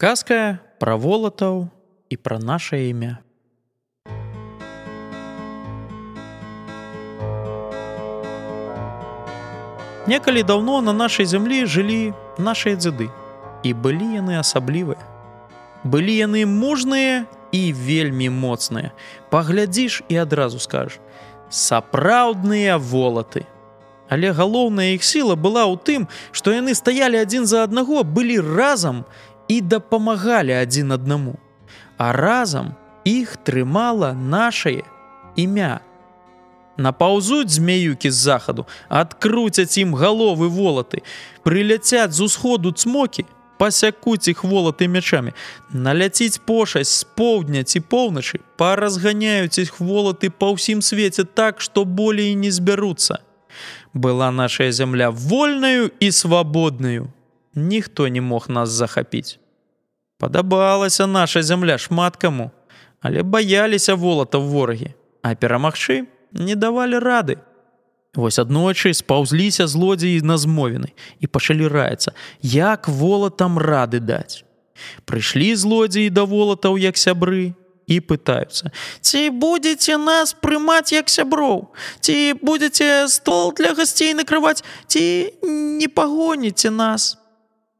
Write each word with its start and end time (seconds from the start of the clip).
Казка 0.00 0.56
пра 0.80 0.94
волатаў 0.96 1.66
і 2.08 2.16
пра 2.16 2.38
нашае 2.40 2.88
імя. 2.88 3.18
Некалі 10.08 10.40
даўно 10.40 10.80
на 10.80 10.96
нашай 10.96 11.28
зямлі 11.28 11.68
жылі 11.68 12.16
нашыя 12.40 12.80
дзеды. 12.80 13.10
І 13.60 13.76
былі 13.76 14.08
яны 14.16 14.40
асаблівыя. 14.40 15.04
Былі 15.84 16.16
яны 16.16 16.48
мужныя 16.48 17.28
і 17.52 17.62
вельмі 17.76 18.32
моцныя. 18.32 18.96
Паглядзіш 19.28 20.00
і 20.08 20.16
адразу 20.16 20.64
скажаш: 20.64 20.96
сапраўдныя 21.52 22.80
волаты. 22.80 23.44
Але 24.08 24.32
галоўная 24.32 24.96
іх 24.96 25.04
сіла 25.04 25.36
была 25.36 25.68
ў 25.68 25.76
тым, 25.76 26.08
што 26.32 26.50
яны 26.56 26.74
стаялі 26.74 27.20
адзін 27.20 27.44
за 27.46 27.68
аднаго, 27.68 28.02
былі 28.02 28.40
разам 28.42 29.04
і 29.50 29.60
дапамагалі 29.60 30.54
адзін 30.54 30.94
аднаму. 30.94 31.34
А 31.98 32.12
разам 32.14 32.74
іх 33.04 33.34
трымала 33.42 34.12
нашае 34.14 34.86
імя. 35.34 35.80
Напаўзуць 36.78 37.50
змеюкі 37.50 38.10
з 38.10 38.14
захаду, 38.14 38.66
адкруцяць 38.88 39.76
ім 39.82 39.98
галовы 39.98 40.48
волаты, 40.48 41.02
прыляцяць 41.42 42.14
з 42.14 42.20
усходу 42.30 42.72
цмокі, 42.72 43.26
пасякуць 43.58 44.30
іх 44.32 44.44
волаты 44.44 44.88
мячамі, 44.88 45.34
наляціць 45.74 46.40
пошасць 46.46 47.02
з 47.02 47.04
поўдня 47.18 47.66
ці 47.66 47.82
поўначы, 47.82 48.40
паразганяюць 48.56 49.58
іх 49.58 49.82
волаты 49.82 50.30
па 50.30 50.54
ўсім 50.54 50.80
свеце 50.80 51.26
так, 51.26 51.60
што 51.60 51.84
болей 51.84 52.32
не 52.38 52.54
збяруцца. 52.54 53.20
Была 53.92 54.30
нашая 54.30 54.72
зямля 54.72 55.10
вольнаю 55.10 55.90
і 56.00 56.08
свабоднаю. 56.12 57.12
Ніхто 57.54 58.08
не 58.08 58.20
мог 58.20 58.48
нас 58.48 58.70
захапіць. 58.70 59.40
Падабалася 60.20 61.06
наша 61.06 61.42
зямля 61.42 61.78
шмат 61.78 62.16
каму, 62.16 62.50
але 63.00 63.22
баяліся 63.24 63.94
волата 63.96 64.36
ў 64.36 64.44
ворагі, 64.52 64.90
а 65.24 65.32
перамагчы 65.32 66.04
не 66.36 66.54
давалі 66.54 67.00
рады. 67.00 67.40
Вось 68.12 68.36
аднойчы 68.42 68.92
спаўзліся 68.92 69.64
злодзеі 69.64 70.20
на 70.20 70.36
змовіны 70.36 70.92
і 71.24 71.26
пачалі 71.26 71.70
раіцца, 71.72 72.12
як 72.42 72.88
волатам 72.88 73.56
рады 73.56 74.00
даць. 74.04 74.44
Прыйшлі 75.08 75.54
злодзеі 75.56 76.12
да 76.12 76.28
волатаў 76.28 76.76
як 76.76 77.00
сябры 77.00 77.54
і 77.88 77.96
пытаюцца: 78.04 78.74
Ці 79.00 79.30
будзеце 79.30 79.96
нас 79.96 80.36
прымаць 80.36 80.92
як 80.92 81.08
сяброў, 81.08 81.72
Ці 82.00 82.34
будзеце 82.42 83.08
стол 83.08 83.54
для 83.56 83.72
гасцей 83.72 84.12
накрываць, 84.12 84.60
ці 84.84 85.32
не 85.80 85.88
пагоніце 85.88 86.68
нас. 86.70 87.19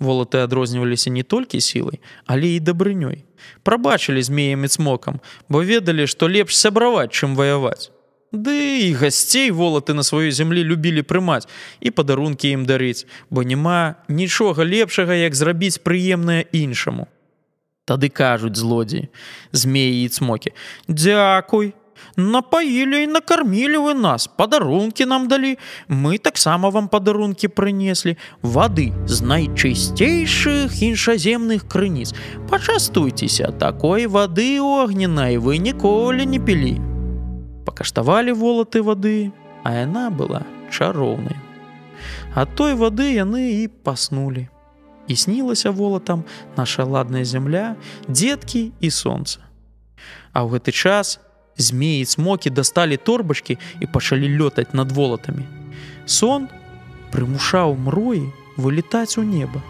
Волаты 0.00 0.38
адрозніваліся 0.38 1.10
не 1.10 1.22
толькі 1.22 1.60
сілай, 1.60 1.98
але 2.26 2.54
і 2.54 2.60
дабрынёй. 2.60 3.24
Прабачылі 3.62 4.22
змеем 4.22 4.64
і 4.64 4.68
цмокам, 4.68 5.20
бо 5.48 5.64
ведалі, 5.64 6.06
што 6.06 6.28
лепш 6.28 6.54
сябраваць, 6.56 7.10
чым 7.10 7.34
ваяваць. 7.34 7.90
Ды 8.32 8.84
і 8.84 8.92
гасцей 8.92 9.50
волаты 9.50 9.96
на 9.96 10.04
сваёй 10.04 10.30
зямлі 10.30 10.62
любілі 10.62 11.02
прымаць 11.02 11.48
і 11.80 11.90
падарункі 11.90 12.50
ім 12.54 12.66
дарыць, 12.68 13.08
бо 13.30 13.42
няма 13.42 13.96
нічога 14.08 14.62
лепшага, 14.68 15.14
як 15.14 15.34
зрабіць 15.34 15.80
прыемнае 15.82 16.44
іншаму. 16.52 17.08
Тады 17.88 18.12
кажуць 18.12 18.56
злодзеі, 18.56 19.08
змеі 19.52 20.04
і 20.04 20.08
цмокі: 20.08 20.52
Дзякуй, 20.88 21.72
напаілі 22.16 23.02
і 23.04 23.06
накармілі 23.06 23.78
вы 23.78 23.94
нас 23.94 24.26
падарункі 24.26 25.06
нам 25.06 25.28
далі 25.28 25.56
мы 25.88 26.18
таксама 26.18 26.70
вам 26.70 26.88
падарункі 26.88 27.48
прынеслі 27.48 28.16
вады 28.42 28.92
з 29.06 29.22
найчысцейшых 29.22 30.82
іншаземных 30.82 31.68
крыніц 31.68 32.14
пачастуйцеся 32.50 33.52
такой 33.52 34.06
вады 34.06 34.60
огненнай 34.60 35.38
вы 35.38 35.58
ніколі 35.58 36.26
не 36.26 36.38
пілі 36.38 36.76
пакаштавалі 37.64 38.32
волаты 38.32 38.82
вады 38.82 39.32
а 39.64 39.74
яна 39.74 40.10
была 40.10 40.42
чароўнай 40.70 41.36
ад 42.34 42.54
той 42.54 42.74
вады 42.74 43.12
яны 43.14 43.64
і 43.64 43.68
паснулі 43.68 44.48
і 45.08 45.16
снілася 45.16 45.70
волатам 45.70 46.24
наша 46.56 46.84
ладная 46.84 47.24
зямля 47.24 47.76
дзеткі 48.08 48.72
і 48.80 48.90
сонца 48.90 49.40
а 50.32 50.44
ў 50.44 50.56
гэты 50.56 50.72
час 50.72 51.18
змеі 51.58 52.04
цмокі 52.04 52.50
дасталі 52.50 52.96
торбачкі 52.96 53.58
і 53.80 53.86
пачалі 53.86 54.30
лётаць 54.38 54.72
над 54.72 54.92
волатамі. 54.92 55.44
Сон 56.06 56.48
прымушаў 57.12 57.76
мроі 57.76 58.24
вылетаць 58.56 59.18
у 59.18 59.22
неба, 59.22 59.62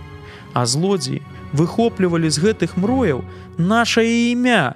а 0.52 0.66
злодзеі 0.66 1.22
выхоплівалі 1.52 2.30
з 2.30 2.38
гэтых 2.38 2.76
мрояў 2.76 3.24
нашае 3.58 4.32
імя. 4.32 4.74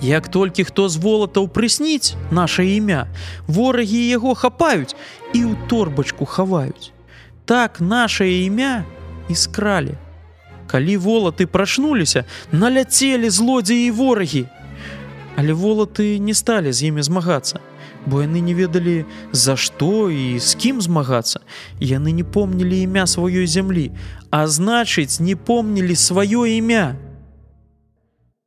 Як 0.00 0.28
толькі 0.28 0.64
хто 0.64 0.88
з 0.88 0.96
волатаў 0.96 1.48
прысніць 1.48 2.16
нашае 2.30 2.76
імя, 2.78 3.06
ворагі 3.46 4.00
яго 4.08 4.34
хапаюць 4.34 4.96
і 5.34 5.44
ў 5.44 5.68
торбачку 5.68 6.24
хаваюць. 6.24 6.92
Так 7.44 7.80
нашае 7.80 8.46
імя 8.46 8.84
і 9.28 9.34
скралі. 9.34 9.98
Калі 10.70 10.96
волаты 10.96 11.46
прачнуліся, 11.46 12.24
наляцелі 12.52 13.30
злодзеі 13.30 13.86
і 13.86 13.90
ворагі, 13.90 14.46
Але 15.40 15.52
волаты 15.52 16.18
не 16.20 16.34
сталі 16.34 16.68
з 16.72 16.92
імі 16.92 17.00
змагацца, 17.00 17.64
бо 18.04 18.20
яны 18.20 18.44
не 18.44 18.52
ведалі, 18.52 19.08
за 19.32 19.56
што 19.56 20.12
і 20.12 20.36
з 20.36 20.52
кім 20.52 20.84
змагацца. 20.84 21.40
Яны 21.80 22.12
не 22.12 22.24
помнілі 22.28 22.76
імя 22.84 23.08
сваёй 23.08 23.48
зямлі, 23.48 23.88
а 24.28 24.44
значыць, 24.44 25.16
не 25.16 25.40
помнілі 25.40 25.96
сваё 25.96 26.44
імя. 26.44 27.00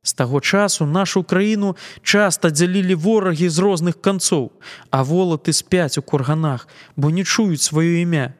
З 0.06 0.12
таго 0.14 0.38
часу 0.38 0.86
нашу 0.86 1.26
краіну 1.26 1.74
часта 2.02 2.54
дзялілі 2.54 2.94
ворагі 2.94 3.48
з 3.50 3.58
розных 3.58 3.98
канцоў, 3.98 4.54
а 4.94 5.02
волаты 5.02 5.50
спяць 5.50 5.98
у 5.98 6.02
курганах, 6.02 6.68
бо 6.94 7.10
не 7.10 7.26
чуюць 7.26 7.66
сваё 7.66 8.06
імя. 8.06 8.38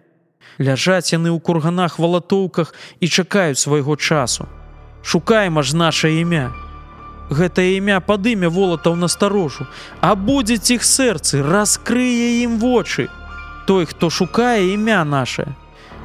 Ляжаць 0.62 1.10
яны 1.10 1.34
ў 1.34 1.42
курганах 1.42 1.98
валатоўках 1.98 2.70
і 3.02 3.10
чакаюць 3.10 3.58
свайго 3.58 3.98
часу. 3.98 4.46
Шукаем 5.02 5.58
аж 5.58 5.74
наше 5.74 6.14
імя. 6.22 6.63
Гэтае 7.30 7.76
імя 7.78 8.00
падыме 8.00 8.48
волатаў 8.48 8.96
насторожу, 8.96 9.66
а 10.00 10.14
будзець 10.14 10.70
іх 10.76 10.84
сэрцы, 10.84 11.40
раскрые 11.42 12.44
ім 12.44 12.58
вочы. 12.58 13.08
Той, 13.66 13.86
хто 13.86 14.10
шукае 14.10 14.74
імя 14.74 15.04
наше, 15.04 15.48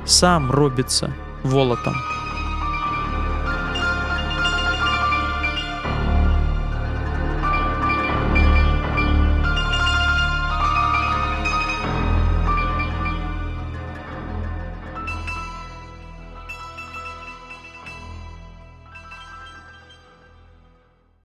сам 0.05 0.51
робіцца 0.51 1.11
волатам. 1.43 2.18